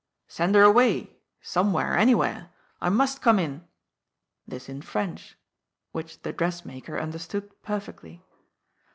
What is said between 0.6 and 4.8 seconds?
away, somewhere, anywhere. I must come in"— this